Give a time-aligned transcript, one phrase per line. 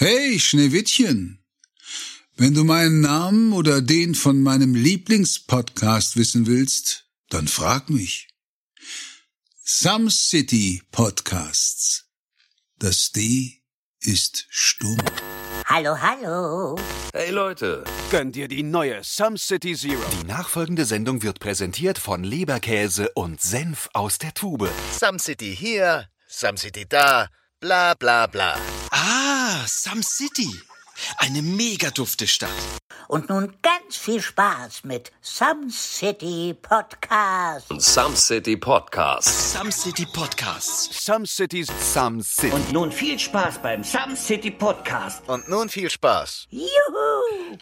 [0.00, 1.44] Hey, Schneewittchen.
[2.36, 8.28] Wenn du meinen Namen oder den von meinem Lieblingspodcast wissen willst, dann frag mich.
[9.64, 12.04] Some City Podcasts.
[12.78, 13.60] Das D
[13.98, 14.98] ist stumm.
[15.64, 16.78] Hallo, hallo.
[17.12, 20.00] Hey Leute, gönnt ihr die neue Some City Zero?
[20.22, 24.70] Die nachfolgende Sendung wird präsentiert von Leberkäse und Senf aus der Tube.
[24.96, 28.56] Some City hier, Some City da, bla bla bla.
[28.92, 30.67] Ah, Some City.
[31.16, 32.50] Eine mega dufte Stadt.
[33.06, 37.68] Und nun ganz viel Spaß mit Some City Podcast.
[37.78, 39.52] Some City Podcast.
[39.52, 41.04] Some City Podcasts.
[41.04, 41.68] Some Cities.
[41.94, 42.52] Some City.
[42.52, 45.26] Und nun viel Spaß beim Some City Podcast.
[45.26, 46.48] Und nun viel Spaß.
[46.50, 46.66] Juhu.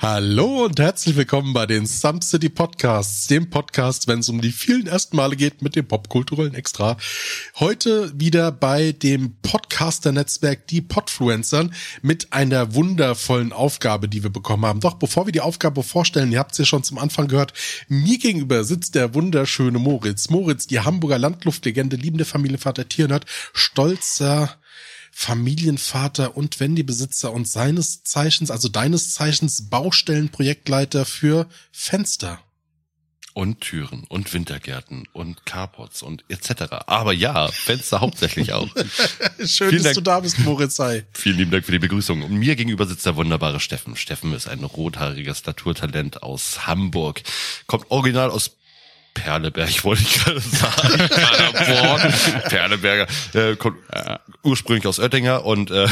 [0.00, 4.50] Hallo und herzlich willkommen bei den Some City Podcasts, dem Podcast, wenn es um die
[4.50, 6.96] vielen ersten Male geht mit dem popkulturellen Extra.
[7.60, 11.72] Heute wieder bei dem Podcaster-Netzwerk Die Podfluencern
[12.02, 14.80] mit einer wundervollen Aufgabe, die wir bekommen haben.
[14.80, 17.52] Doch bevor wir die Aufgabe vorstellen, ihr habt es ja schon zum Anfang gehört,
[17.88, 20.30] mir gegenüber sitzt der wunderschöne Moritz.
[20.30, 24.56] Moritz, die Hamburger Landluftlegende, liebende Familienvater Tiernert, stolzer
[25.12, 32.45] Familienvater und Wendy-Besitzer und seines Zeichens, also deines Zeichens Baustellenprojektleiter für Fenster.
[33.36, 36.72] Und Türen und Wintergärten und Carports und etc.
[36.86, 38.66] Aber ja, Fenster hauptsächlich auch.
[39.44, 39.94] Schön, Vielen dass Dank.
[39.96, 40.78] du da bist, Moritz.
[40.78, 41.02] Hi.
[41.12, 42.22] Vielen lieben Dank für die Begrüßung.
[42.22, 43.94] Und mir gegenüber sitzt der wunderbare Steffen.
[43.94, 47.22] Steffen ist ein rothaariges Naturtalent aus Hamburg.
[47.66, 48.56] Kommt original aus
[49.12, 51.08] Perleberg, wollte ich gerade sagen.
[51.10, 52.14] Paderborn.
[52.48, 53.06] Perleberger.
[53.34, 53.76] Äh, kommt
[54.44, 55.88] ursprünglich aus Oettinger und äh,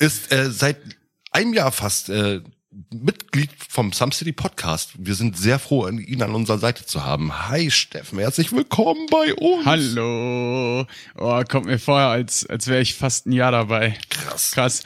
[0.00, 0.78] ist äh, seit
[1.30, 2.40] einem Jahr fast äh,
[2.92, 4.90] Mitglied vom Some City Podcast.
[4.98, 7.48] Wir sind sehr froh, ihn an unserer Seite zu haben.
[7.48, 9.64] Hi Steffen, herzlich willkommen bei uns.
[9.64, 10.86] Hallo.
[11.16, 13.96] Oh, kommt mir vor, als, als wäre ich fast ein Jahr dabei.
[14.08, 14.50] Krass.
[14.50, 14.82] Krass.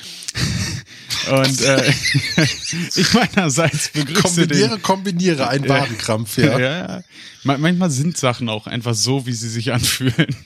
[1.31, 1.95] Und äh,
[2.95, 4.83] ich meinerseits begrüße Kombiniere, den.
[4.83, 6.59] kombiniere, ein Wadenkrampf, ja.
[6.59, 7.03] Ja.
[7.45, 10.37] Ma- Manchmal sind Sachen auch einfach so, wie sie sich anfühlen.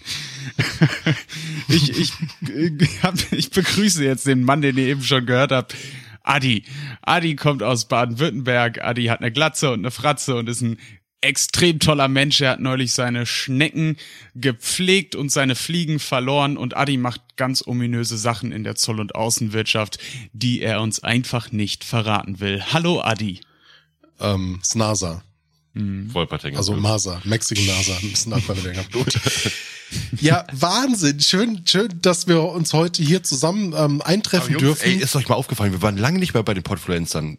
[1.69, 2.13] ich, ich,
[2.49, 2.71] äh,
[3.03, 5.75] hab, ich begrüße jetzt den Mann, den ihr eben schon gehört habt.
[6.23, 6.65] Adi.
[7.03, 8.83] Adi kommt aus Baden-Württemberg.
[8.83, 10.79] Adi hat eine Glatze und eine Fratze und ist ein
[11.21, 12.41] extrem toller Mensch.
[12.41, 13.97] Er hat neulich seine Schnecken
[14.35, 16.57] gepflegt und seine Fliegen verloren.
[16.57, 19.99] Und Adi macht ganz ominöse Sachen in der Zoll- und Außenwirtschaft,
[20.33, 22.63] die er uns einfach nicht verraten will.
[22.73, 23.41] Hallo Adi.
[24.21, 24.77] Ähm, ist
[26.13, 26.59] Vollpartinger.
[26.59, 29.15] Also Masa, Mexican NASA, ein bisschen Aqualänger Blut.
[30.21, 31.19] Ja, Wahnsinn.
[31.21, 34.85] Schön, schön, dass wir uns heute hier zusammen ähm, eintreffen Jungs, dürfen.
[34.85, 37.39] ey, ist euch mal aufgefallen, wir waren lange nicht mehr bei den Podfluencern.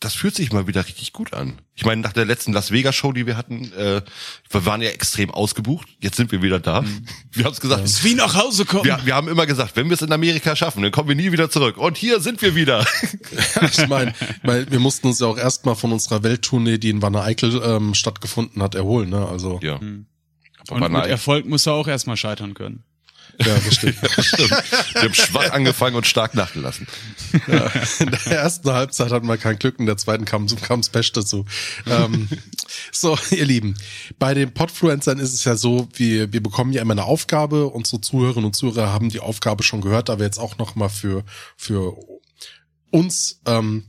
[0.00, 1.60] Das fühlt sich mal wieder richtig gut an.
[1.74, 4.00] Ich meine, nach der letzten Las Vegas Show, die wir hatten, äh,
[4.48, 5.88] wir waren ja extrem ausgebucht.
[6.00, 6.82] Jetzt sind wir wieder da.
[7.32, 7.84] Wir haben es gesagt.
[7.84, 8.84] Ist wie nach Hause kommen.
[8.84, 11.30] Wir, wir haben immer gesagt, wenn wir es in Amerika schaffen, dann kommen wir nie
[11.30, 11.76] wieder zurück.
[11.76, 12.84] Und hier sind wir wieder.
[13.62, 14.12] ich meine,
[14.42, 17.94] weil wir mussten uns ja auch erstmal von unserer Welttournee, die in Wanne Eickel ähm,
[17.94, 19.10] stattgefunden hat, erholen.
[19.10, 19.28] Ne?
[19.28, 19.76] Also Ja.
[19.76, 20.06] Und
[20.82, 22.84] Aber mit Erfolg muss er auch erstmal scheitern können.
[23.44, 23.96] Ja, richtig.
[24.20, 24.50] stimmt.
[24.50, 26.86] Wir haben schwach angefangen und stark nachgelassen.
[28.00, 31.44] In der ersten Halbzeit hatten wir kein Glück, in der zweiten kam kam's Pech dazu.
[31.86, 32.28] ähm,
[32.92, 33.76] so, ihr Lieben,
[34.18, 37.66] bei den Podfluencern ist es ja so, wir, wir bekommen ja immer eine Aufgabe.
[37.66, 41.24] Unsere Zuhörerinnen und Zuhörer haben die Aufgabe schon gehört, aber jetzt auch noch mal für
[41.56, 41.96] für
[42.90, 43.40] uns.
[43.46, 43.84] Ähm,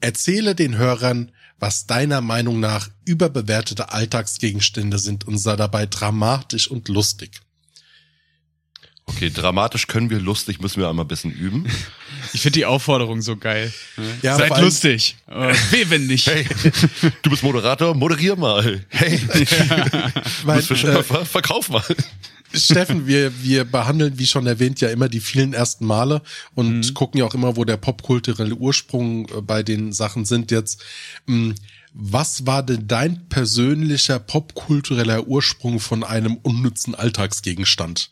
[0.00, 6.88] erzähle den Hörern, was deiner Meinung nach überbewertete Alltagsgegenstände sind und sei dabei dramatisch und
[6.88, 7.40] lustig.
[9.16, 11.66] Okay, dramatisch können wir, lustig müssen wir einmal ein bisschen üben.
[12.32, 13.72] Ich finde die Aufforderung so geil.
[14.20, 15.16] Ja, Seid lustig.
[15.28, 16.26] Äh, weh, wenn nicht.
[16.26, 16.44] Hey,
[17.22, 18.84] du bist Moderator, moderier mal.
[18.88, 19.20] Hey,
[20.44, 21.84] Weil, bist äh, verkauf mal.
[22.52, 26.20] Steffen, wir, wir behandeln, wie schon erwähnt, ja immer die vielen ersten Male
[26.54, 30.84] und gucken ja auch immer, wo der popkulturelle Ursprung äh, bei den Sachen sind jetzt.
[31.26, 31.54] Hm,
[31.98, 38.10] Was war denn dein persönlicher popkultureller Ursprung von einem unnützen Alltagsgegenstand?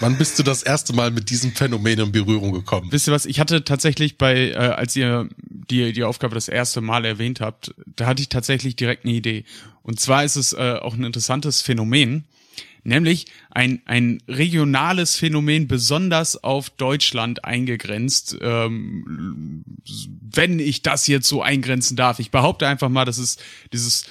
[0.00, 2.90] Wann bist du das erste Mal mit diesem Phänomen in Berührung gekommen?
[2.90, 3.24] Wisst ihr was?
[3.24, 7.72] Ich hatte tatsächlich bei, äh, als ihr die, die Aufgabe das erste Mal erwähnt habt,
[7.94, 9.44] da hatte ich tatsächlich direkt eine Idee.
[9.84, 12.24] Und zwar ist es äh, auch ein interessantes Phänomen,
[12.84, 19.64] nämlich ein, ein regionales Phänomen, besonders auf Deutschland eingegrenzt, ähm,
[20.20, 22.18] wenn ich das jetzt so eingrenzen darf.
[22.18, 23.38] Ich behaupte einfach mal, dass es
[23.72, 24.06] dieses,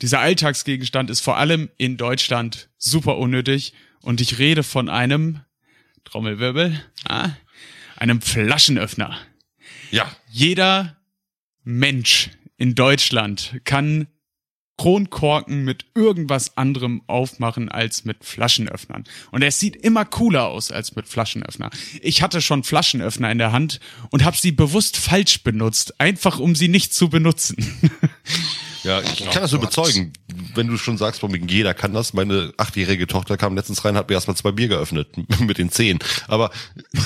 [0.00, 3.72] dieser Alltagsgegenstand ist vor allem in Deutschland super unnötig.
[4.02, 5.40] Und ich rede von einem,
[6.04, 7.30] Trommelwirbel, ah,
[7.96, 9.18] einem Flaschenöffner.
[9.90, 10.96] Ja, Jeder
[11.64, 14.06] Mensch in Deutschland kann
[14.80, 19.04] Kronkorken mit irgendwas anderem aufmachen als mit Flaschenöffnern.
[19.30, 21.68] Und es sieht immer cooler aus als mit Flaschenöffner.
[22.00, 23.78] Ich hatte schon Flaschenöffner in der Hand
[24.08, 27.56] und habe sie bewusst falsch benutzt, einfach um sie nicht zu benutzen.
[28.82, 30.14] Ja, ich kann das so bezeugen.
[30.54, 32.14] Wenn du schon sagst, von wegen jeder kann das.
[32.14, 35.08] Meine achtjährige Tochter kam letztens rein, hat mir erstmal zwei Bier geöffnet
[35.40, 35.98] mit den Zehen.
[36.28, 36.50] Aber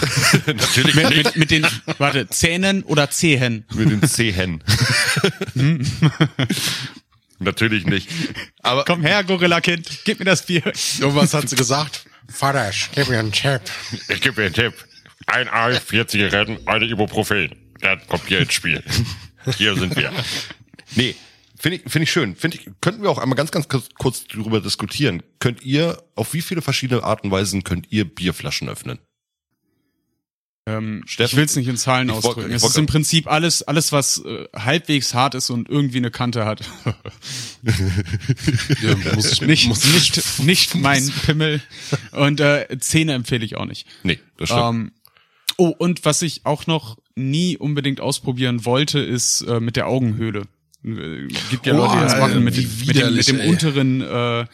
[0.47, 1.67] natürlich mit, nicht mit, mit den,
[1.99, 3.65] warte, Zähnen oder Zehen?
[3.75, 4.63] mit den Zehen.
[7.45, 8.09] Natürlich nicht.
[8.63, 10.65] Aber Komm her, Gorilla-Kind, gib mir das Bier.
[11.01, 12.07] Und was hat sie gesagt?
[12.29, 13.61] Vater, gib mir einen Tipp.
[14.09, 14.75] ich gebe dir einen Tipp.
[15.27, 17.55] Ein Ei, vier Zigaretten, eine Ibuprofen.
[17.81, 18.83] Dann kommt hier ins Spiel.
[19.57, 20.13] Hier sind wir.
[20.97, 21.15] Nee,
[21.59, 22.37] finde ich, finde ich schön.
[22.37, 25.23] Finde ich, könnten wir auch einmal ganz, ganz kurz, kurz drüber diskutieren.
[25.39, 28.99] Könnt ihr, auf wie viele verschiedene Arten und Weisen könnt ihr Bierflaschen öffnen?
[30.67, 32.49] Ähm, Steffen, ich will es nicht in Zahlen wollt- ausdrücken.
[32.49, 35.99] ich es wollt ist im Prinzip alles, alles was äh, halbwegs hart ist und irgendwie
[35.99, 36.63] eine Kante hat.
[38.83, 41.61] Ja, muss ich, nicht, muss ich nicht, nicht mein Pimmel.
[42.13, 43.87] Und äh, Zähne empfehle ich auch nicht.
[44.03, 44.63] Nee, das stimmt.
[44.65, 44.93] Ähm,
[45.57, 50.43] oh, und was ich auch noch nie unbedingt ausprobieren wollte, ist äh, mit der Augenhöhle.
[50.85, 53.49] Äh, gibt ja Oh, Leute, die das machen mit, mit dem, mit dem ey.
[53.49, 54.45] unteren äh,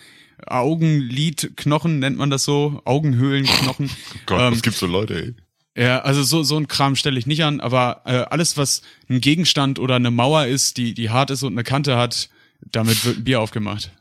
[0.46, 3.90] Augenlidknochen, nennt man das so, Augenhöhlenknochen.
[4.26, 5.34] Gott, ähm, was gibt's so Leute, ey?
[5.76, 9.20] Ja, also so so ein Kram stelle ich nicht an, aber äh, alles was ein
[9.20, 12.28] Gegenstand oder eine Mauer ist, die die hart ist und eine Kante hat,
[12.60, 13.92] damit wird ein Bier aufgemacht.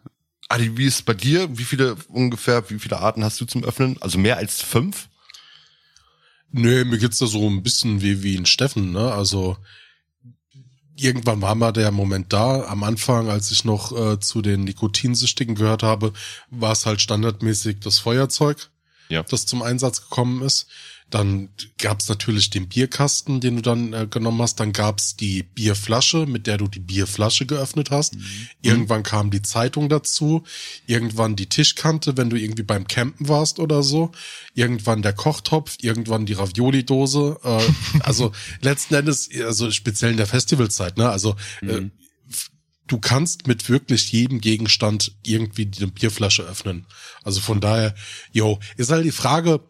[0.49, 1.47] Adi, wie ist bei dir?
[1.57, 3.97] Wie viele ungefähr, wie viele Arten hast du zum Öffnen?
[4.01, 5.09] Also mehr als fünf?
[6.51, 9.11] Nö, mir geht's da so ein bisschen wie, wie ein Steffen, ne?
[9.11, 9.57] Also,
[10.95, 12.63] irgendwann war mal der Moment da.
[12.65, 16.13] Am Anfang, als ich noch äh, zu den Nikotinsüchtigen gehört habe,
[16.49, 18.71] war es halt standardmäßig das Feuerzeug,
[19.09, 19.21] Ja.
[19.21, 20.67] das zum Einsatz gekommen ist.
[21.09, 24.59] Dann gab's natürlich den Bierkasten, den du dann äh, genommen hast.
[24.59, 28.15] Dann gab's die Bierflasche, mit der du die Bierflasche geöffnet hast.
[28.61, 30.43] Irgendwann kam die Zeitung dazu.
[30.85, 34.11] Irgendwann die Tischkante, wenn du irgendwie beim Campen warst oder so.
[34.53, 35.77] Irgendwann der Kochtopf.
[35.81, 37.39] Irgendwann die Ravioli-Dose.
[37.43, 38.31] Äh, also
[38.61, 41.09] letzten Endes, also speziell in der Festivalzeit, ne?
[41.09, 41.89] Also äh,
[42.89, 46.85] du kannst mit wirklich jedem Gegenstand irgendwie die Bierflasche öffnen.
[47.23, 47.95] Also von daher,
[48.31, 49.61] yo, ist halt die Frage,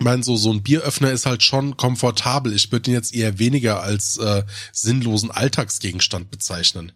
[0.00, 2.54] meine, so, so ein Bieröffner ist halt schon komfortabel.
[2.54, 4.42] Ich würde ihn jetzt eher weniger als äh,
[4.72, 6.92] sinnlosen Alltagsgegenstand bezeichnen.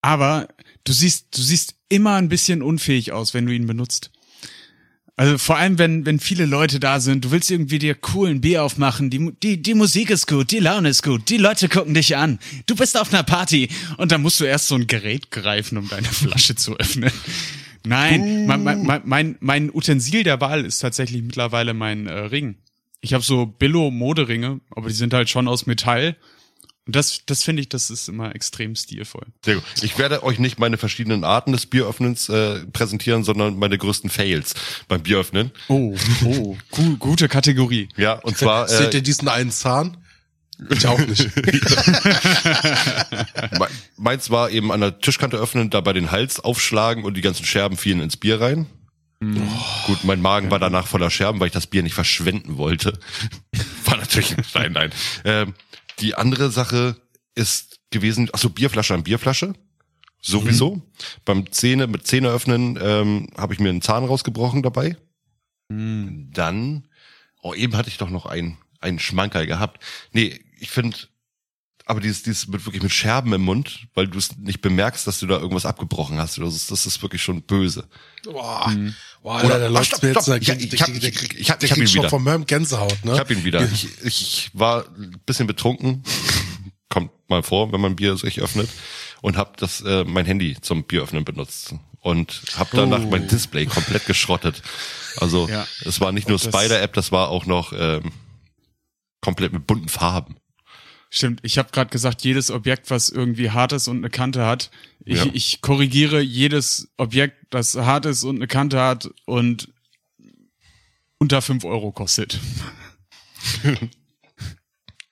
[0.00, 0.48] Aber
[0.84, 4.10] du siehst du siehst immer ein bisschen unfähig aus, wenn du ihn benutzt.
[5.16, 8.64] Also vor allem, wenn, wenn viele Leute da sind, du willst irgendwie dir coolen Bier
[8.64, 12.16] aufmachen, die, die, die Musik ist gut, die Laune ist gut, die Leute gucken dich
[12.16, 15.78] an, du bist auf einer Party und dann musst du erst so ein Gerät greifen,
[15.78, 17.12] um deine Flasche zu öffnen.
[17.86, 22.56] Nein, mein, mein, mein- mein, mein Utensil der Wahl ist tatsächlich mittlerweile mein äh, Ring.
[23.00, 26.16] Ich habe so Billo-Moderinge, aber die sind halt schon aus Metall.
[26.86, 29.26] Und das, das finde ich, das ist immer extrem stilvoll.
[29.44, 29.64] Sehr gut.
[29.82, 34.54] Ich werde euch nicht meine verschiedenen Arten des Bieröffnens äh, präsentieren, sondern meine größten Fails
[34.88, 35.50] beim Bieröffnen.
[35.68, 35.94] Oh,
[36.24, 37.88] oh, gu gute Kategorie.
[37.96, 39.96] Ja, und zwar Seht äh, ihr diesen einen Zahn?
[40.70, 41.30] Ich auch nicht.
[43.58, 47.44] me- meins war eben an der Tischkante öffnen, dabei den Hals aufschlagen und die ganzen
[47.44, 48.66] Scherben fielen ins Bier rein.
[49.86, 52.98] Gut, mein Magen war danach voller Scherben, weil ich das Bier nicht verschwenden wollte.
[53.86, 54.90] War natürlich ein Stein, nein.
[55.24, 55.54] Ähm,
[56.00, 56.96] die andere Sache
[57.34, 59.54] ist gewesen, ach so Bierflasche an Bierflasche.
[60.20, 60.82] Sowieso.
[61.24, 64.96] Beim Zähne, mit Zähne öffnen, ähm, habe ich mir einen Zahn rausgebrochen dabei.
[65.70, 66.86] Dann,
[67.40, 69.82] oh, eben hatte ich doch noch einen, einen Schmankerl gehabt.
[70.12, 70.96] Nee, ich finde,
[71.86, 75.20] aber dieses, dieses mit wirklich mit Scherben im Mund, weil du es nicht bemerkst, dass
[75.20, 76.38] du da irgendwas abgebrochen hast.
[76.38, 77.86] Das ist, das ist wirklich schon böse.
[78.24, 78.72] Boah,
[79.22, 81.62] boah Oder- Alter, der läuft mir jetzt, Ich- der, ich hab- ich- der, ich hab-
[81.62, 82.08] ich hab ihn schon wieder.
[82.08, 83.12] von meinem Gänsehaut, ne?
[83.12, 83.62] Ich hab ihn wieder.
[83.70, 86.02] Ich, ich war ein bisschen betrunken,
[86.88, 88.70] kommt mal vor, wenn man Bier sich öffnet,
[89.20, 93.10] und habe das äh, mein Handy zum Bieröffnen benutzt und habe danach Oh.
[93.10, 94.62] mein Display komplett geschrottet.
[95.18, 95.66] Also Ja.
[95.84, 98.10] es war nicht nur Spider-App, das war auch noch ähm,
[99.20, 100.36] komplett mit bunten Farben.
[101.16, 104.72] Stimmt, ich habe gerade gesagt, jedes Objekt, was irgendwie hart ist und eine Kante hat.
[105.04, 105.30] Ich, Ja.
[105.32, 109.68] ich korrigiere jedes Objekt, das hart ist und eine Kante hat und
[111.18, 112.40] unter fünf Euro kostet.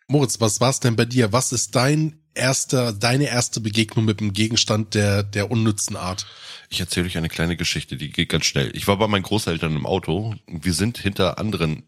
[0.09, 1.33] Moritz, was war's denn bei dir?
[1.33, 6.27] Was ist dein erster, deine erste Begegnung mit dem Gegenstand der, der unnützen Art?
[6.69, 8.73] Ich erzähle euch eine kleine Geschichte, die geht ganz schnell.
[8.75, 11.85] Ich war bei meinen Großeltern im Auto und wir sind hinter anderen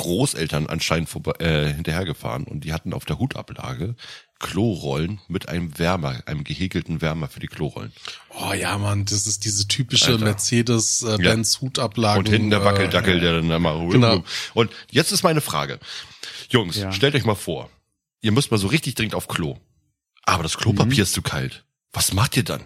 [0.00, 3.94] Großeltern anscheinend vorbei, äh, hinterhergefahren und die hatten auf der Hutablage
[4.38, 7.92] Klorollen mit einem Wärmer, einem gehäkelten Wärmer für die Klorollen.
[8.30, 10.24] Oh ja, Mann, das ist diese typische Alter.
[10.24, 12.20] Mercedes-Benz Hutablage.
[12.20, 14.24] Und hinten der Wackeldackel, der dann einmal Genau.
[14.54, 15.78] Und jetzt ist meine Frage.
[16.48, 16.90] Jungs, Ja.
[16.90, 17.68] stellt euch mal vor,
[18.22, 19.58] ihr müsst mal so richtig dringend auf Klo.
[20.22, 21.64] Aber das Klopapier ist zu kalt.
[21.92, 22.62] Was macht ihr dann?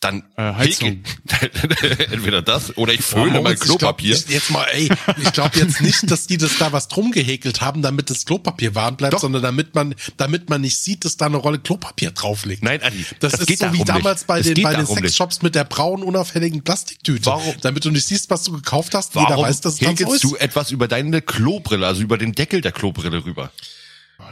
[0.00, 1.02] Dann Äh, Heizung.
[2.10, 4.16] entweder das oder ich föhne mein Moritz, ich glaub, Klopapier.
[4.28, 4.88] jetzt mal, ey,
[5.22, 8.74] ich glaube jetzt nicht, dass die das da was drum gehäkelt haben, damit das Klopapier
[8.74, 9.20] warm bleibt, Doch.
[9.20, 12.62] sondern damit man, damit man nicht sieht, dass da eine Rolle Klopapier drauf liegt.
[12.62, 14.26] Nein, Adi, das, das ist geht so wie damals nicht.
[14.26, 14.94] bei den, bei den nicht.
[14.94, 17.26] Sexshops mit der braunen, unauffälligen Plastiktüte.
[17.26, 17.54] Warum?
[17.60, 20.24] Damit du nicht siehst, was du gekauft hast, jeder Warum weiß, dass es häkelst ist.
[20.24, 23.52] du etwas über deine Klobrille, also über den Deckel der Klobrille rüber?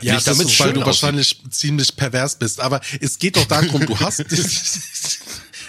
[0.03, 0.87] Ja, Nicht damit ist, weil du aussieht.
[1.03, 2.61] wahrscheinlich ziemlich pervers bist.
[2.61, 4.19] Aber es geht doch darum, du hast.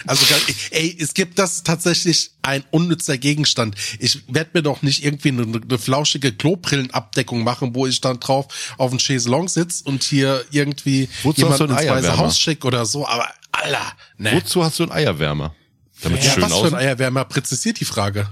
[0.06, 0.26] Also,
[0.70, 3.74] ey, es gibt das tatsächlich ein unnützer Gegenstand.
[3.98, 8.74] Ich werde mir doch nicht irgendwie eine, eine flauschige Klobrillenabdeckung machen, wo ich dann drauf
[8.78, 12.18] auf dem Chaiselong sitz und hier irgendwie Wozu hast jemand du einen ins Weiße Eierwärmer?
[12.18, 13.06] Haus schickt oder so.
[13.06, 14.32] Aber, Alter, ne.
[14.34, 15.54] Wozu hast du einen Eierwärmer?
[16.02, 16.74] Damit Ja, schön was für ein.
[16.74, 18.30] Eierwärmer präzisiert die Frage.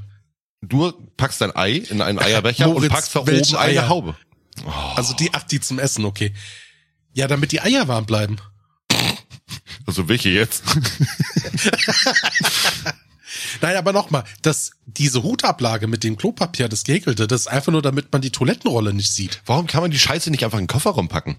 [0.61, 3.89] Du packst dein Ei in einen Eierbecher und Moritz, packst da oben eine?
[3.89, 4.17] Haube.
[4.97, 6.35] Also die, ach, die zum Essen, okay.
[7.13, 8.39] Ja, damit die Eier warm bleiben.
[9.89, 10.63] Also welche jetzt?
[13.63, 17.81] Nein, aber nochmal, das, diese Hutablage mit dem Klopapier, das gehäkelte, das ist einfach nur,
[17.81, 19.41] damit man die Toilettenrolle nicht sieht.
[19.47, 21.39] Warum kann man die Scheiße nicht einfach in den Kofferraum packen?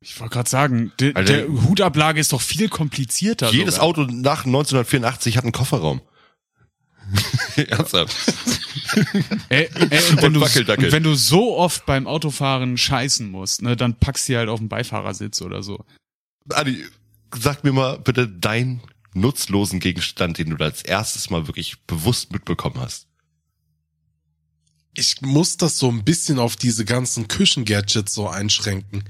[0.00, 1.30] Ich wollte gerade sagen, de, Alter.
[1.30, 3.50] der Hutablage ist doch viel komplizierter.
[3.50, 3.88] Jedes sogar.
[3.88, 6.00] Auto nach 1984 hat einen Kofferraum.
[7.56, 8.16] Ernsthaft.
[9.50, 13.60] Ey, ey, und, wenn Und du, und wenn du so oft beim Autofahren scheißen musst,
[13.60, 15.84] ne, dann packst du die halt auf den Beifahrersitz oder so.
[16.48, 16.86] Adi,
[17.36, 18.80] sag mir mal bitte deinen
[19.14, 23.06] nutzlosen Gegenstand, den du da als erstes mal wirklich bewusst mitbekommen hast.
[24.94, 29.04] Ich muss das so ein bisschen auf diese ganzen Küchengadgets so einschränken.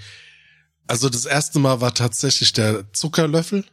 [0.87, 3.65] Also das erste Mal war tatsächlich der Zuckerlöffel.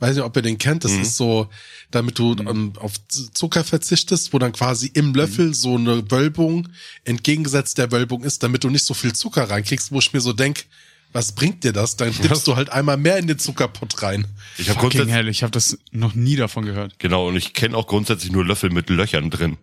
[0.00, 0.84] Weiß nicht, ob ihr den kennt.
[0.84, 1.02] Das Mhm.
[1.02, 1.48] ist so,
[1.90, 6.68] damit du ähm, auf Zucker verzichtest, wo dann quasi im Löffel so eine Wölbung
[7.04, 10.32] entgegengesetzt der Wölbung ist, damit du nicht so viel Zucker reinkriegst, wo ich mir so
[10.32, 10.66] denk,
[11.14, 11.96] was bringt dir das?
[11.96, 14.26] Dann tippst du halt einmal mehr in den Zuckerpott rein.
[14.58, 16.98] Ich habe Fucking grundsätzlich hell, ich habe das noch nie davon gehört.
[16.98, 19.56] genau und ich kenne auch grundsätzlich nur Löffel mit Löchern drin.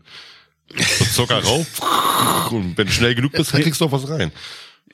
[0.97, 1.67] So Zucker rauf
[2.51, 4.31] und wenn du schnell genug bist, dann kriegst du auch was rein.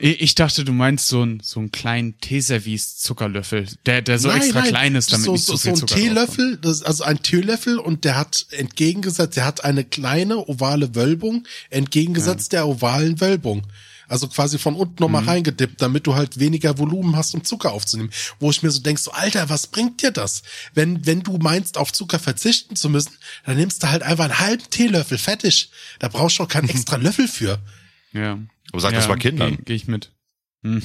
[0.00, 4.94] Ich dachte, du meinst so einen so einen kleinen Teeservice-Zuckerlöffel, der, der so extra klein
[4.94, 6.00] ist, damit so, nicht so, so viel so ein Zucker.
[6.00, 10.94] Teelöffel, das ist also ein Teelöffel und der hat entgegengesetzt, der hat eine kleine ovale
[10.94, 13.66] Wölbung entgegengesetzt der ovalen Wölbung.
[14.08, 15.28] Also quasi von unten nochmal Mhm.
[15.28, 18.10] reingedippt, damit du halt weniger Volumen hast, um Zucker aufzunehmen.
[18.40, 20.42] Wo ich mir so denk, so, Alter, was bringt dir das?
[20.74, 23.12] Wenn, wenn du meinst, auf Zucker verzichten zu müssen,
[23.44, 25.70] dann nimmst du halt einfach einen halben Teelöffel, fertig.
[25.98, 27.58] Da brauchst du auch keinen extra Löffel für.
[28.12, 28.38] Ja.
[28.72, 29.56] Aber sag ja, das mal Kindern.
[29.56, 30.10] Gehe geh ich mit.
[30.62, 30.82] Hm.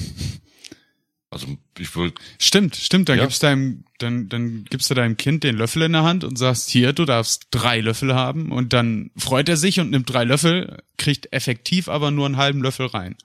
[1.34, 1.48] Also
[1.78, 3.08] ich will Stimmt, stimmt.
[3.08, 3.24] Dann Ja.
[3.24, 6.70] gibst deinem, dann, dann gibst du deinem Kind den Löffel in der Hand und sagst,
[6.70, 8.52] hier, du darfst drei Löffel haben.
[8.52, 12.62] Und dann freut er sich und nimmt drei Löffel, kriegt effektiv aber nur einen halben
[12.62, 13.16] Löffel rein.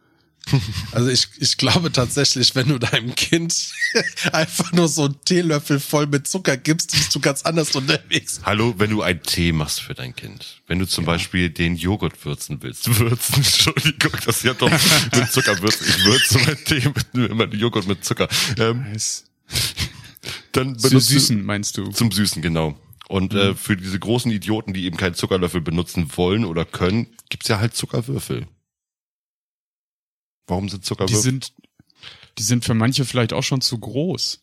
[0.92, 3.56] Also ich, ich glaube tatsächlich, wenn du deinem Kind
[4.34, 8.42] einfach nur so einen Teelöffel voll mit Zucker gibst, bist du ganz anders unterwegs.
[8.44, 10.62] Hallo, wenn du einen Tee machst für dein Kind.
[10.68, 12.88] Wenn du zum Beispiel den Joghurt würzen willst.
[13.00, 15.86] Würzen, Entschuldigung, das ist ja doch mit Zucker würzen.
[15.88, 18.28] Ich würze meinen Tee mit, mit Joghurt mit Zucker.
[18.58, 19.26] Ähm, Das
[20.52, 21.90] dann Zu benutzt du- süßen, meinst du?
[21.92, 22.78] Zum Süßen, genau.
[23.08, 27.48] Und äh, für diese großen Idioten, die eben keinen Zuckerlöffel benutzen wollen oder können, gibt's
[27.48, 28.48] ja halt Zuckerwürfel.
[30.50, 31.22] Warum sind Die Zuckerwürfel?
[31.22, 31.54] sind,
[32.38, 34.42] die sind für manche vielleicht auch schon zu groß.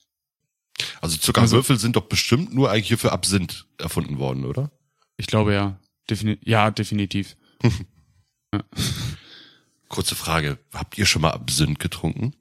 [1.00, 4.70] also Zuckerwürfel sind doch bestimmt nur eigentlich hier für Absinth erfunden worden, oder?
[5.16, 5.78] Ich glaube ja.
[6.08, 7.36] Defini ja, definitiv.
[9.88, 10.58] Kurze Frage.
[10.72, 12.34] Habt ihr schon mal Absinth getrunken?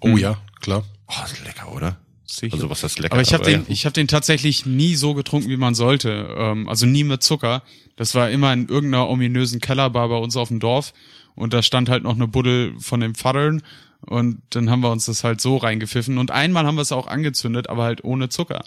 [0.00, 0.84] Oh ja, klar.
[1.08, 2.03] Oh, ist lecker, oder?
[2.36, 2.54] Sicher.
[2.54, 3.12] Also was heißt lecker?
[3.12, 3.66] Aber ich habe den, ja.
[3.68, 6.34] ich habe den tatsächlich nie so getrunken, wie man sollte.
[6.36, 7.62] Ähm, also nie mit Zucker.
[7.96, 10.92] Das war immer in irgendeiner ominösen Kellerbar bei uns auf dem Dorf.
[11.36, 13.62] Und da stand halt noch eine Buddel von dem Vatern.
[14.00, 16.18] Und dann haben wir uns das halt so reingepfiffen.
[16.18, 18.64] Und einmal haben wir es auch angezündet, aber halt ohne Zucker.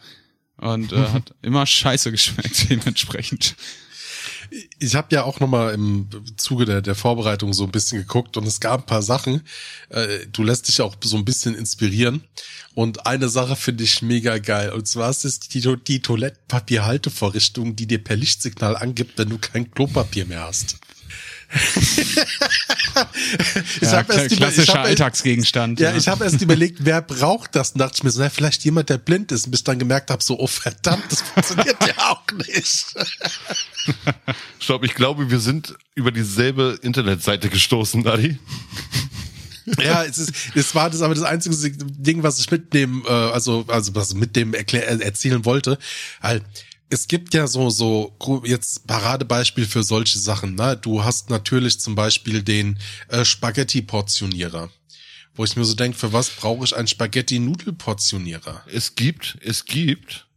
[0.58, 3.56] Und äh, hat immer scheiße geschmeckt dementsprechend.
[4.80, 8.46] Ich habe ja auch nochmal im Zuge der, der Vorbereitung so ein bisschen geguckt und
[8.46, 9.42] es gab ein paar Sachen.
[9.90, 12.24] Äh, du lässt dich auch so ein bisschen inspirieren.
[12.74, 14.72] Und eine Sache finde ich mega geil.
[14.72, 19.72] Und zwar ist es die, die Toilettenpapierhaltevorrichtung, die dir per Lichtsignal angibt, wenn du kein
[19.72, 20.78] Klopapier mehr hast.
[21.54, 22.16] Ich
[23.82, 25.80] Ja, hab erst klassischer ich erst- Alltagsgegenstand.
[25.80, 27.72] Ja, ich habe erst überlegt, wer braucht das?
[27.72, 30.12] Und dachte ich mir so, na, vielleicht jemand, der blind ist, bis ich dann gemerkt
[30.12, 32.86] habe, so, oh verdammt, das funktioniert ja auch nicht.
[34.60, 38.38] Stopp, ich glaube, wir sind über dieselbe Internetseite gestoßen, Adi.
[39.84, 43.66] Ja, es ist, es war das aber das einzige Ding, was ich mitnehmen, äh, also,
[43.68, 45.78] also was ich mit dem erklär, äh, erzählen wollte.
[46.22, 46.44] Halt,
[46.90, 48.16] es gibt ja so, so,
[48.46, 50.78] jetzt Paradebeispiel für solche Sachen, ne?
[50.78, 52.80] Du hast natürlich zum Beispiel den
[53.10, 54.70] äh, Spaghetti-Portionierer.
[55.36, 58.64] Wo ich mir so denke, für was brauche ich einen Spaghetti-Nudelportionierer?
[58.72, 60.28] Es gibt, es gibt,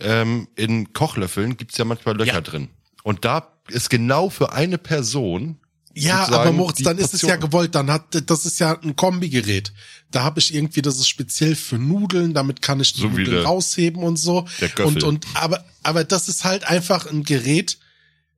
[0.00, 2.40] ähm, in Kochlöffeln gibt's ja manchmal Löcher Ja.
[2.40, 2.68] drin.
[3.02, 5.58] Und da ist genau für eine Person.
[5.94, 7.50] Ja, aber Moritz, dann ist es ja Portion.
[7.50, 9.72] gewollt, dann hat das ist ja ein Kombigerät.
[10.10, 13.30] Da habe ich irgendwie, das ist speziell für Nudeln, damit kann ich die So Nudeln
[13.30, 14.46] der- rausheben und so.
[14.60, 14.86] der Göffel.
[14.86, 17.78] und und aber aber das ist halt einfach ein Gerät,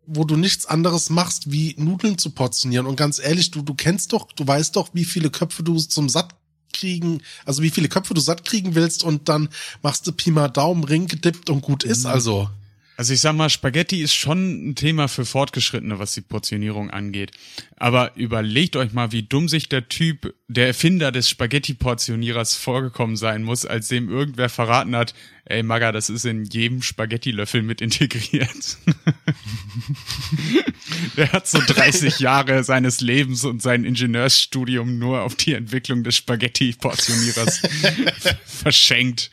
[0.07, 2.87] wo du nichts anderes machst, wie Nudeln zu portionieren.
[2.87, 6.09] Und ganz ehrlich, du du kennst doch, du weißt doch, wie viele Köpfe du zum
[6.09, 6.35] satt
[6.73, 9.49] kriegen, also wie viele Köpfe du satt kriegen willst und dann
[9.83, 11.91] machst du Pi mal Daumen, Ring gedippt und gut Mhm.
[11.93, 12.05] ist.
[12.07, 12.51] Also
[12.97, 17.33] Also ich sag mal, Spaghetti ist schon ein Thema für Fortgeschrittene, was die Portionierung angeht.
[17.77, 23.43] Aber überlegt euch mal, wie dumm sich der Typ, der Erfinder des Spaghetti-Portionierers vorgekommen sein
[23.43, 25.13] muss, als dem irgendwer verraten hat,
[25.47, 28.79] ey Maga, das ist in jedem Spaghetti-Löffel mit integriert.
[31.17, 36.17] der hat so 30 Jahre seines Lebens und sein Ingenieursstudium nur auf die Entwicklung des
[36.17, 37.63] Spaghetti-Portionierers
[38.47, 39.31] verschenkt,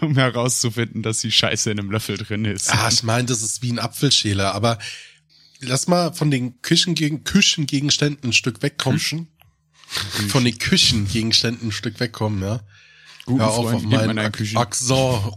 [0.00, 2.72] um herauszufinden, dass die Scheiße in einem Löffel drin ist.
[2.72, 4.78] Ah, ich meine, das ist wie ein Apfelschäler, aber
[5.60, 8.98] lass mal von den Küchengegen Küchengegenständen ein Stück wegkommen.
[8.98, 9.28] Küchen?
[10.28, 12.60] Von den Küchengegenständen ein Stück wegkommen, ja.
[13.26, 14.18] Guten Hör auf, Freund, auf meinen.
[14.18, 14.90] Akzent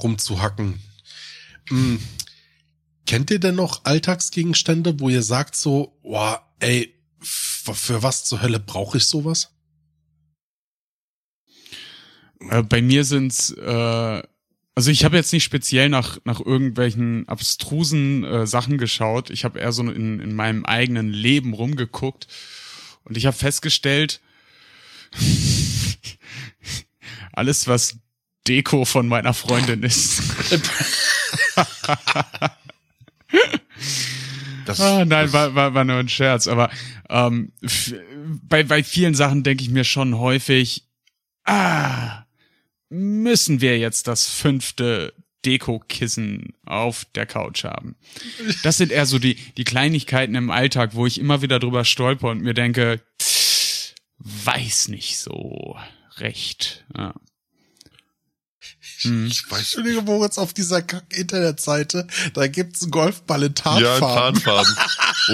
[0.04, 0.80] rumzuhacken.
[1.70, 2.00] Hm.
[3.06, 8.60] Kennt ihr denn noch Alltagsgegenstände, wo ihr sagt so, boah, ey, für was zur Hölle
[8.60, 9.50] brauche ich sowas?
[12.50, 14.24] Äh, bei mir sind's, äh,
[14.76, 19.30] also ich habe jetzt nicht speziell nach nach irgendwelchen abstrusen äh, Sachen geschaut.
[19.30, 22.28] Ich habe eher so in in meinem eigenen Leben rumgeguckt
[23.04, 24.22] und ich habe festgestellt,
[27.34, 27.98] alles was
[28.48, 30.22] Deko von meiner Freundin ist.
[34.66, 36.48] Das, Ah, nein, das, war, war, war nur ein Scherz.
[36.48, 36.70] Aber
[37.10, 37.52] ähm,
[38.44, 40.86] bei, bei vielen Sachen denke ich mir schon häufig,
[41.46, 42.24] ah,
[42.94, 45.14] müssen wir jetzt das fünfte
[45.46, 47.96] Deko-Kissen auf der Couch haben.
[48.62, 52.30] Das sind eher so die, die Kleinigkeiten im Alltag, wo ich immer wieder drüber stolper
[52.30, 53.02] und mir denke,
[54.20, 55.76] weiß nicht so
[56.18, 56.86] recht.
[56.96, 57.14] Ja.
[59.04, 59.28] Hm.
[59.28, 64.42] Ich weiß, Entschuldige, Moritz, auf dieser Kack-Internetseite, da gibt's einen Golfball in ja, in Tarnfarben.
[64.42, 64.76] Tarnfarben.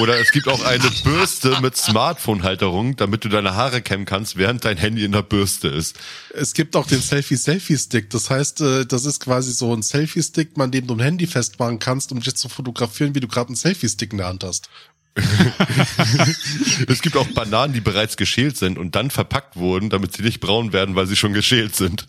[0.01, 4.65] Oder es gibt auch eine Bürste mit Smartphone-Halterung, damit du deine Haare kämmen kannst, während
[4.65, 5.97] dein Handy in der Bürste ist.
[6.34, 8.10] Es gibt auch den Selfie-Selfie-Stick.
[8.10, 11.79] Das heißt, äh, das ist quasi so ein Selfie-Stick, man dem du ein Handy festmachen
[11.79, 14.69] kannst, um dich zu fotografieren, wie du gerade einen Selfie-Stick in der Hand hast.
[16.88, 20.39] Es gibt auch Bananen, die bereits geschält sind und dann verpackt wurden, damit sie nicht
[20.39, 22.08] braun werden, weil sie schon geschält sind.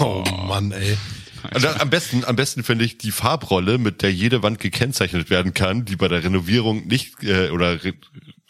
[0.00, 0.96] Oh, Mann, ey.
[1.54, 5.30] Und dann am besten, am besten finde ich die Farbrolle, mit der jede Wand gekennzeichnet
[5.30, 7.94] werden kann, die bei der Renovierung nicht äh, oder Re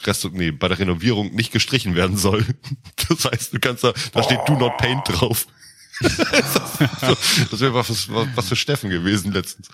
[0.04, 2.44] Rest, nee, bei der Renovierung nicht gestrichen werden soll.
[3.08, 5.46] Das heißt, du kannst da, da steht Do Not Paint drauf.
[6.00, 9.68] das wäre was, was, was für Steffen gewesen letztens.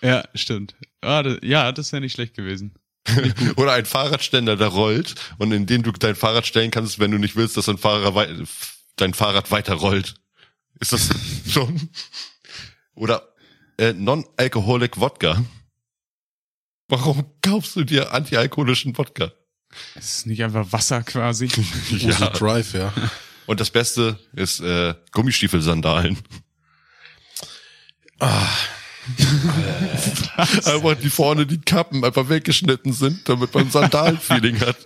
[0.00, 0.74] Ja, stimmt.
[1.00, 2.74] Ah, das, ja, das wäre nicht schlecht gewesen.
[3.56, 7.18] Oder ein Fahrradständer, der rollt und in den du dein Fahrrad stellen kannst, wenn du
[7.18, 8.34] nicht willst, dass dein Fahrrad, wei-
[8.96, 10.14] dein Fahrrad weiter rollt.
[10.82, 11.10] Ist das
[11.48, 11.88] schon?
[12.94, 13.22] Oder
[13.78, 15.44] äh, Non-Alcoholic Wodka.
[16.88, 19.32] Warum kaufst du dir antialkoholischen Wodka?
[19.94, 21.48] Es ist nicht einfach Wasser quasi.
[21.92, 22.92] Uso Drive, ja.
[23.46, 26.18] Und das Beste ist äh, Gummistiefelsandalen.
[28.18, 28.48] Ah,
[30.36, 34.76] Einfach die vorne die Kappen einfach weggeschnitten sind, damit man Sandalenfeeling hat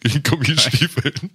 [0.00, 1.30] gegen Gummistiefeln.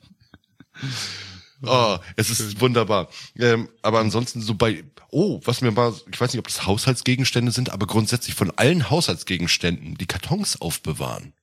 [1.63, 3.09] Oh, es ist wunderbar.
[3.37, 7.51] Ähm, aber ansonsten so bei, oh, was mir mal, ich weiß nicht, ob das Haushaltsgegenstände
[7.51, 11.33] sind, aber grundsätzlich von allen Haushaltsgegenständen die Kartons aufbewahren.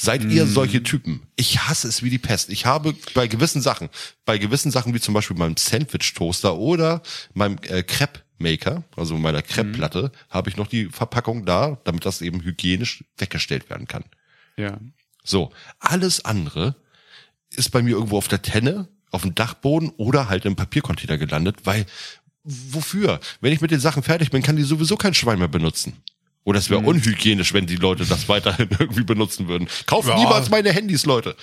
[0.00, 1.22] Seid ihr solche Typen?
[1.36, 2.50] Ich hasse es wie die Pest.
[2.50, 3.88] Ich habe bei gewissen Sachen,
[4.24, 7.00] bei gewissen Sachen wie zum Beispiel meinem Sandwich-Toaster oder
[7.32, 12.42] meinem äh, Crepe-Maker, also meiner Crepe-Platte, habe ich noch die Verpackung da, damit das eben
[12.42, 14.04] hygienisch weggestellt werden kann.
[14.56, 14.78] Ja.
[15.22, 16.74] So, alles andere
[17.50, 21.56] ist bei mir irgendwo auf der Tenne, auf dem Dachboden oder halt im Papiercontainer gelandet,
[21.64, 21.86] weil
[22.44, 23.20] wofür?
[23.40, 25.94] Wenn ich mit den Sachen fertig bin, kann die sowieso kein Schwein mehr benutzen.
[26.46, 29.66] Oder es wäre unhygienisch, wenn die Leute das weiterhin irgendwie benutzen würden.
[29.86, 30.16] Kauft Ja.
[30.18, 31.36] niemals meine Handys, Leute.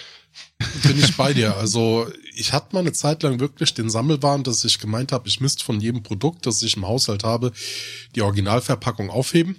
[0.83, 1.57] bin ich bei dir.
[1.57, 5.41] Also ich hatte mal eine Zeit lang wirklich den Sammelwahn, dass ich gemeint habe, ich
[5.41, 7.51] müsste von jedem Produkt, das ich im Haushalt habe,
[8.15, 9.57] die Originalverpackung aufheben.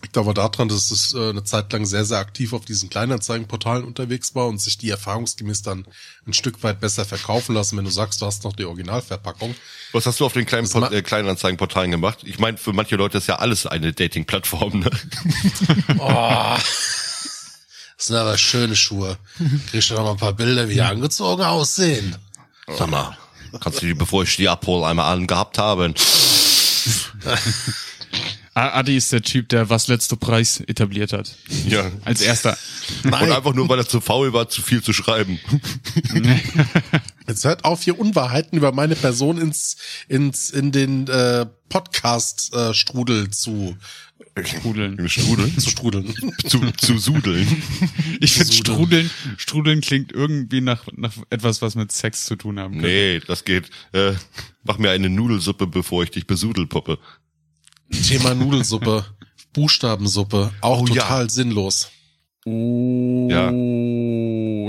[0.00, 3.84] Liegt aber daran, dass es äh, eine Zeit lang sehr, sehr aktiv auf diesen Kleinanzeigenportalen
[3.84, 5.86] unterwegs war und sich die erfahrungsgemäß dann
[6.24, 9.56] ein Stück weit besser verkaufen lassen, wenn du sagst, du hast noch die Originalverpackung.
[9.92, 12.20] Was hast du auf den kleinen Port- äh, Kleinanzeigenportalen gemacht?
[12.24, 14.80] Ich meine, für manche Leute ist ja alles eine Dating-Plattform.
[14.80, 14.90] Ne?
[15.98, 16.54] Oh,
[17.96, 19.18] das sind aber schöne Schuhe.
[19.70, 22.14] Kriegst du noch mal ein paar Bilder, wie die angezogen aussehen.
[22.68, 23.18] Sag mal,
[23.60, 25.94] kannst du die, bevor ich die abhole, einmal angehabt haben?
[28.58, 31.36] Adi ist der Typ, der was letzter Preis etabliert hat.
[31.68, 31.90] Ja.
[32.04, 32.56] Als erster.
[33.04, 35.38] Und einfach nur, weil er zu faul war, zu viel zu schreiben.
[37.28, 39.76] Jetzt hört auf, hier Unwahrheiten über meine Person ins,
[40.08, 43.76] ins, in den äh, Podcast-Strudel zu
[44.44, 45.08] Strudeln.
[45.08, 45.58] Strudeln?
[45.58, 46.14] zu strudeln.
[46.46, 47.46] zu, zu sudeln.
[48.20, 48.52] Ich finde.
[48.52, 52.88] Strudeln, Strudeln klingt irgendwie nach, nach etwas, was mit Sex zu tun haben könnte.
[52.88, 53.70] Nee, das geht.
[53.92, 54.12] Äh,
[54.64, 56.98] mach mir eine Nudelsuppe, bevor ich dich besudel, Puppe.
[57.90, 59.04] Thema Nudelsuppe,
[59.52, 61.02] Buchstabensuppe, auch Oh, ja.
[61.02, 61.90] total sinnlos.
[62.44, 63.50] Oh, Ja.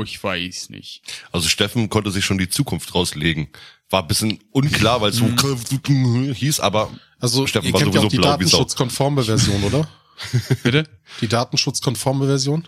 [0.04, 1.02] ich weiß nicht.
[1.32, 3.48] Also Steffen konnte sich schon die Zukunft rauslegen.
[3.90, 5.26] War ein bisschen unklar, weil es so
[6.34, 9.88] hieß, aber Also Steffen ihr war kennt ja sowieso auch die blau datenschutzkonforme Version, oder?
[10.64, 10.84] Bitte?
[11.22, 12.68] Die datenschutzkonforme Version?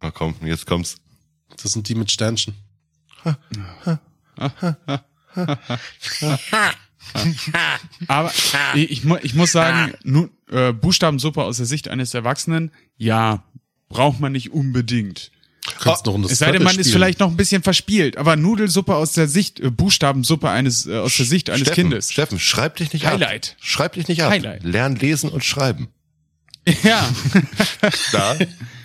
[0.00, 0.96] Ah, komm, jetzt kommt's.
[1.62, 2.54] Das sind die mit Sternchen.
[8.08, 8.32] Aber
[8.74, 13.42] ich, ich, mu- ich muss sagen, nu, äh, Buchstabensuppe aus der Sicht eines Erwachsenen, ja,
[13.88, 15.30] braucht man nicht unbedingt.
[15.64, 16.92] Du kannst noch in das Es sei denn, man ist spielen.
[16.92, 21.16] vielleicht noch ein bisschen verspielt, aber Nudelsuppe aus der Sicht, äh, Buchstabensuppe eines, äh, aus
[21.16, 22.12] der Sicht eines Steffen, Kindes.
[22.12, 23.50] Steffen, schreib dich nicht Highlight.
[23.58, 23.64] ab.
[23.64, 24.30] Schreib dich nicht ab.
[24.30, 24.62] Highlight.
[24.64, 25.88] Lern lesen und schreiben.
[26.82, 27.08] Ja.
[28.12, 28.36] Da.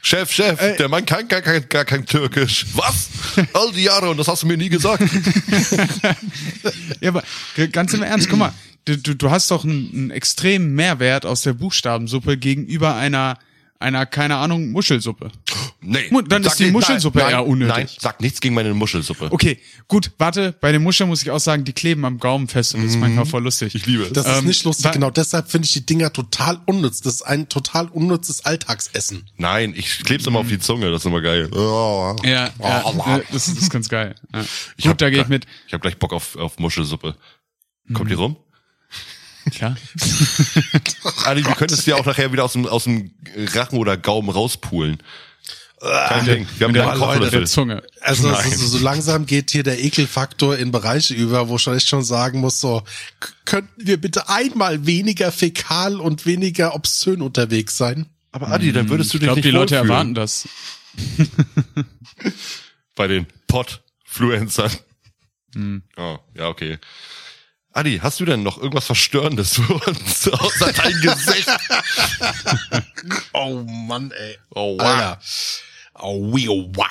[0.00, 0.76] Chef, Chef, Äh.
[0.76, 2.66] der Mann kann gar kein, gar kein Türkisch.
[2.74, 3.08] Was?
[3.52, 5.02] All die Jahre und das hast du mir nie gesagt.
[7.00, 7.22] Ja, aber
[7.72, 8.52] ganz im Ernst, guck mal,
[8.84, 13.38] du, du, du hast doch einen, einen extremen Mehrwert aus der Buchstabensuppe gegenüber einer,
[13.80, 15.30] einer, keine Ahnung, Muschelsuppe.
[15.80, 16.10] Nee.
[16.26, 17.76] Dann ist die nicht- Muschelsuppe nein, eher unnötig.
[17.76, 19.28] Nein, sag nichts gegen meine Muschelsuppe.
[19.30, 22.74] Okay, gut, warte, bei den Muscheln muss ich auch sagen, die kleben am Gaumen fest
[22.74, 23.74] und das ist manchmal voll lustig.
[23.76, 24.12] Ich liebe es.
[24.12, 27.00] Das ist Ähm, nicht lustig, genau deshalb finde ich die Dinger total unnütz.
[27.02, 29.30] Das ist ein total unnützes Alltagsessen.
[29.36, 31.48] Nein, ich kleb's immer auf die Zunge, das ist immer geil.
[31.52, 32.16] Oh.
[32.24, 32.80] Ja, ja
[33.16, 34.16] äh, das, ist- das ist ganz geil.
[34.34, 34.40] Ja.
[34.76, 35.46] Ich Gut, hab da gehe ich gleich- mit.
[35.68, 37.14] Ich habe gleich Bock auf, auf Muschelsuppe.
[37.94, 38.08] Kommt Mhm.
[38.08, 38.36] die rum?
[39.50, 39.76] Klar.
[41.24, 43.12] Adi, du könntest dir auch nachher wieder aus dem, aus dem
[43.54, 44.98] Rachen oder Gaumen rauspulen.
[45.80, 46.46] Kein Ding.
[46.58, 47.46] Wir haben ja einen der Kochlöffel.
[47.46, 47.82] Zunge.
[48.00, 52.02] Also so, so langsam geht hier der Ekelfaktor in Bereiche über, wo ich echt schon
[52.02, 52.82] sagen muss, so
[53.44, 58.06] könnten wir bitte einmal weniger fäkal und weniger obszön unterwegs sein?
[58.32, 60.48] Aber Adi, dann würdest du Ich dich glaube, nicht die Leute erwarten das.
[62.96, 64.72] Bei den Podfluencern.
[65.54, 65.82] Hm.
[65.96, 66.78] Oh, ja, okay.
[67.72, 71.48] Adi, hast du denn noch irgendwas Verstörendes für uns außer dein Gesicht?
[73.32, 74.36] Oh Mann, ey.
[74.50, 74.82] Oh, wow.
[74.82, 75.20] Alter.
[76.00, 76.88] Oh, wie, oh, wah.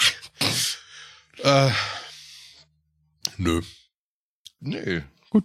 [1.67, 1.71] Äh,
[3.37, 3.61] nö.
[4.61, 5.03] Nee.
[5.29, 5.43] Gut.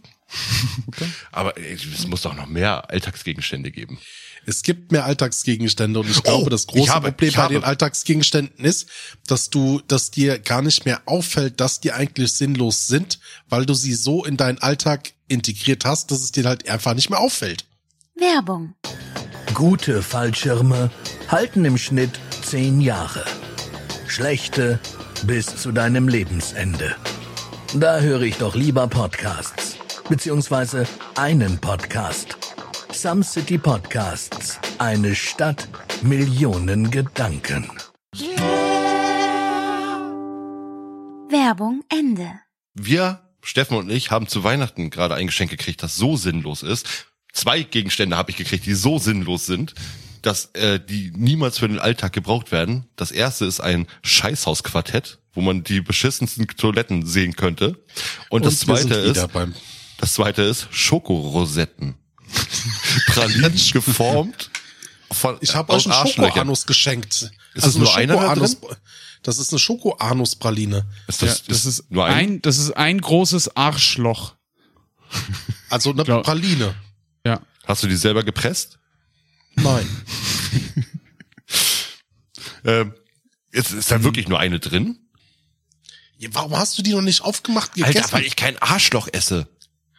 [1.33, 3.99] Aber ey, es muss doch noch mehr Alltagsgegenstände geben.
[4.47, 8.89] Es gibt mehr Alltagsgegenstände und ich glaube, das große habe- Problem bei den Alltagsgegenständen ist,
[9.27, 13.19] dass du, dass dir gar nicht mehr auffällt, dass die eigentlich sinnlos sind,
[13.49, 17.11] weil du sie so in deinen Alltag integriert hast, dass es dir halt einfach nicht
[17.11, 17.65] mehr auffällt.
[18.15, 18.75] Werbung.
[19.55, 20.91] Gute Fallschirme
[21.29, 23.25] halten im Schnitt zehn Jahre.
[24.07, 24.79] Schlechte
[25.27, 26.95] bis zu deinem Lebensende.
[27.75, 29.77] Da höre ich doch lieber Podcasts.
[30.09, 32.37] Beziehungsweise einen Podcast.
[32.93, 34.59] Some City Podcasts.
[34.79, 35.69] Eine Stadt,
[36.03, 37.71] Millionen Gedanken.
[41.29, 42.31] Werbung Ende.
[42.75, 46.87] Wir, Steffen und ich, haben zu Weihnachten gerade ein Geschenk gekriegt, das so sinnlos ist.
[47.33, 49.75] Zwei Gegenstände habe ich gekriegt, die so sinnlos sind,
[50.23, 52.87] dass äh, die niemals für den Alltag gebraucht werden.
[52.95, 57.83] Das erste ist ein Scheißhausquartett, wo man die beschissensten Toiletten sehen könnte.
[58.29, 59.29] Und, das wir sind zweite ist,
[59.99, 61.95] das zweite ist Schokorosetten.
[63.09, 64.51] Pralinen geformt.
[65.11, 66.13] Von, Ich habe aus euch einen.
[66.13, 67.31] Schokoanus geschenkt.
[67.55, 68.57] Ist das nur einer Schokoanus-
[69.23, 70.85] Das ist eine Schokoanuspraline.
[71.07, 72.13] Ist Ja, das, das ist nur ein?
[72.15, 74.35] ein, das ist ein großes Arschloch.
[75.71, 76.75] Also eine Glaub- Praline.
[77.25, 77.41] Ja.
[77.65, 78.79] Hast du die selber gepresst?
[79.55, 79.89] Nein.
[82.65, 82.95] Ähm,
[83.51, 84.99] ist, ist da wirklich nur eine drin?
[86.19, 87.97] Ja, Warum hast du die noch nicht aufgemacht gegessen?
[87.99, 89.49] Alter, weil ich kein Arschloch esse.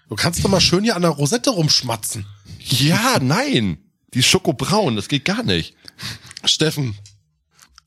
[0.07, 2.25] du kannst doch mal schön hier an der Rosette rumschmatzen.
[2.59, 3.79] Ja, nein.
[4.13, 5.75] Die ist Schokobraun, das geht gar nicht.
[6.45, 6.95] Steffen,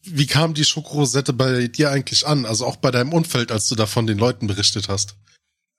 [0.07, 2.47] wie kam die Schokorosette bei dir eigentlich an?
[2.47, 5.17] Also auch bei deinem Umfeld, als du davon den Leuten berichtet hast.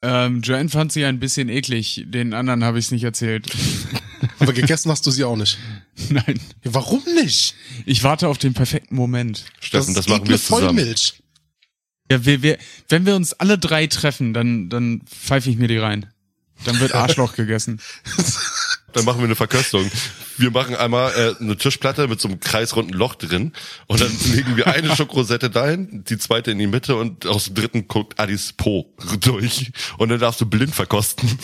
[0.04, 2.04] Ähm, Joanne fand sie ein bisschen eklig.
[2.06, 3.50] Den anderen habe ich es nicht erzählt.
[4.40, 5.58] Aber gegessen hast du sie auch nicht.
[6.10, 6.40] Nein.
[6.64, 7.56] Warum nicht?
[7.86, 9.46] Ich warte auf den perfekten Moment.
[9.60, 10.78] Steffen, das, ist machen wir zusammen.
[10.78, 11.14] Vollmilch.
[12.12, 12.58] Ja, wir, wir,
[12.90, 16.06] wenn wir uns alle drei treffen, dann, dann pfeife ich mir die rein.
[16.64, 17.82] Dann wird Arschloch gegessen.
[18.98, 19.90] Dann machen wir eine Verköstung.
[20.38, 23.54] Wir machen einmal äh, eine Tischplatte mit so einem kreisrunden Loch drin
[23.86, 27.56] und dann legen wir eine Schokorosette dahin, die zweite in die Mitte und aus dem
[27.56, 31.38] dritten guckt Adis Po durch und dann darfst du blind verkosten.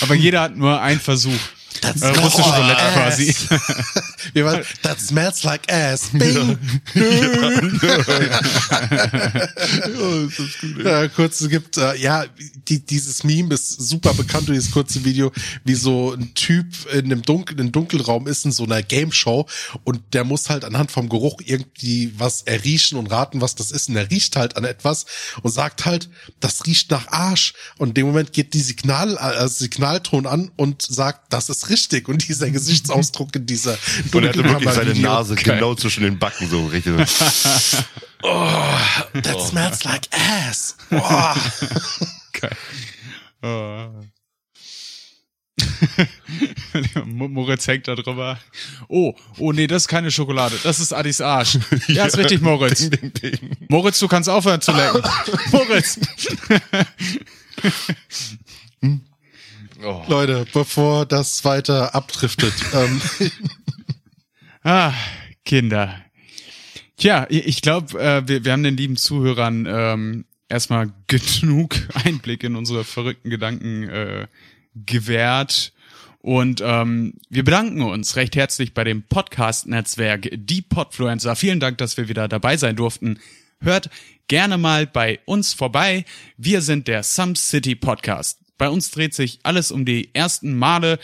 [0.00, 1.38] Aber jeder hat nur einen Versuch.
[1.80, 3.30] Das äh, russische Roulette like quasi.
[3.30, 4.02] ass.
[4.34, 6.10] Wir waren, that smells like ass.
[6.12, 6.58] Bing.
[10.84, 12.24] Ja, kurz, es gibt, äh, ja,
[12.68, 15.32] die, dieses Meme ist super bekannt durch dieses kurze Video,
[15.64, 19.46] wie so ein Typ in einem dunklen Dunkelraum ist in so einer Game Show
[19.84, 23.88] und der muss halt anhand vom Geruch irgendwie was erriechen und raten, was das ist
[23.88, 25.06] und er riecht halt an etwas
[25.42, 26.08] und sagt halt,
[26.40, 30.82] das riecht nach Arsch und in dem Moment geht die Signal, äh, Signalton an und
[30.82, 33.76] sagt, das ist richtig und dieser Gesichtsausdruck in dieser
[34.12, 34.94] Und er hatte wirklich seine.
[34.94, 36.94] Nase genau zwischen den Backen so richtig.
[38.24, 38.78] Oh,
[39.20, 40.76] that smells like ass.
[40.92, 41.34] Oh.
[42.40, 42.56] Geil.
[43.42, 43.88] Oh.
[47.04, 48.38] Mo- Moritz hängt da drüber.
[48.86, 50.56] Oh, oh nee, das ist keine Schokolade.
[50.62, 51.58] Das ist Adis Arsch.
[51.88, 52.88] Ja, ist richtig, Moritz.
[52.90, 53.56] Ding, ding, ding.
[53.68, 55.02] Moritz, du kannst aufhören zu lecken.
[55.50, 55.98] Moritz.
[59.84, 60.02] Oh.
[60.08, 63.00] Leute, bevor das weiter abdriftet, ähm,
[64.64, 64.92] Ah,
[65.44, 66.00] Kinder.
[66.96, 72.54] Tja, ich glaube, äh, wir, wir haben den lieben Zuhörern ähm, erstmal genug Einblick in
[72.54, 74.28] unsere verrückten Gedanken äh,
[74.74, 75.72] gewährt.
[76.20, 81.34] Und ähm, wir bedanken uns recht herzlich bei dem Podcast-Netzwerk Die Podfluencer.
[81.34, 83.18] Vielen Dank, dass wir wieder dabei sein durften.
[83.60, 83.90] Hört
[84.28, 86.04] gerne mal bei uns vorbei.
[86.36, 88.41] Wir sind der Some City Podcast.
[88.62, 91.00] Bei uns dreht sich alles um die ersten Male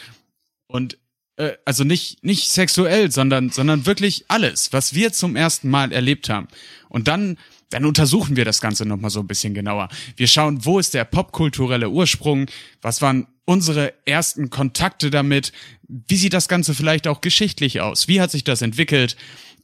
[0.69, 0.97] und
[1.39, 6.29] äh, also nicht nicht sexuell, sondern sondern wirklich alles, was wir zum ersten Mal erlebt
[6.29, 6.47] haben.
[6.89, 7.37] Und dann
[7.71, 9.89] dann untersuchen wir das Ganze nochmal so ein bisschen genauer.
[10.15, 12.47] Wir schauen, wo ist der popkulturelle Ursprung,
[12.81, 15.51] was waren unsere ersten Kontakte damit,
[15.89, 19.17] wie sieht das Ganze vielleicht auch geschichtlich aus, wie hat sich das entwickelt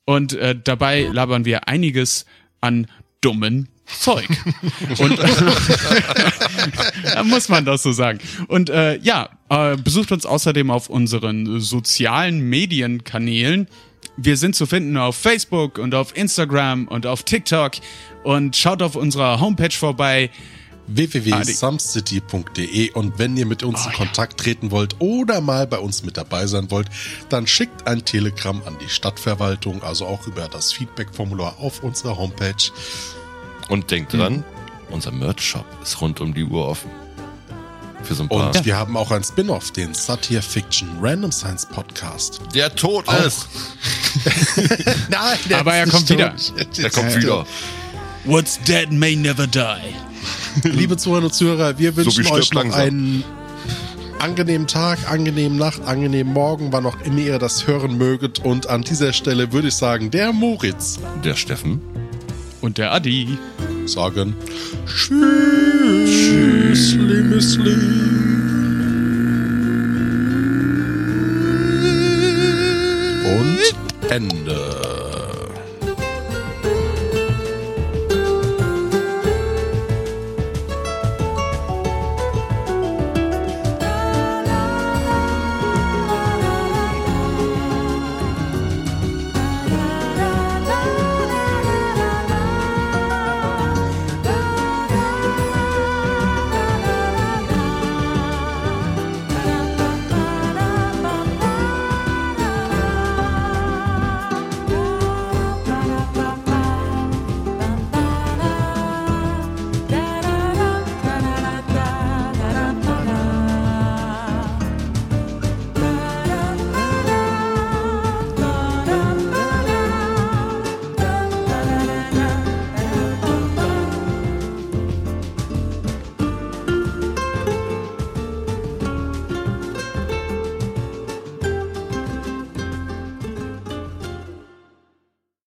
[0.04, 2.26] und äh, dabei labern wir einiges
[2.60, 2.88] an
[3.20, 4.28] dummen Zeug.
[4.98, 5.18] Und
[7.14, 8.18] da muss man das so sagen.
[8.48, 13.68] Und äh, ja, äh, besucht uns außerdem auf unseren sozialen Medienkanälen.
[14.16, 17.72] Wir sind zu finden auf Facebook und auf Instagram und auf TikTok
[18.22, 20.30] und schaut auf unserer Homepage vorbei.
[20.86, 23.96] www.sumcity.de und wenn ihr mit uns Oh, in ja.
[23.98, 26.88] Kontakt treten wollt oder mal bei uns mit dabei sein wollt,
[27.28, 32.54] dann schickt ein Telegramm an die Stadtverwaltung, also auch über das Feedback-Formular auf unserer Homepage.
[33.68, 34.44] Und denkt dran,
[34.90, 36.90] unser Merch-Shop ist rund um die Uhr offen.
[38.02, 38.54] Für so ein paar.
[38.54, 42.40] Und wir haben auch ein Spin-off, den Satire Fiction Random Science Podcast.
[42.54, 43.24] der tot Auch.
[43.24, 43.48] ist.
[45.08, 46.34] Nein, Aber er kommt wieder.
[46.76, 47.46] Der kommt wieder.
[48.24, 49.94] What's dead may never die.
[50.68, 52.80] Liebe Zuhörer und Zuhörer, wir wünschen wie euch noch langsam.
[52.80, 53.24] einen
[54.18, 58.38] angenehmen Tag, angenehmen Nacht, angenehmen Morgen, wann auch immer ihr das hören möget.
[58.38, 61.80] Und an dieser Stelle würde ich sagen, der Moritz Der Steffen.
[62.64, 63.36] Und der Adi.
[63.84, 64.34] sagen
[64.86, 67.76] Tschüss, Müsli.
[73.36, 74.93] Und Ende.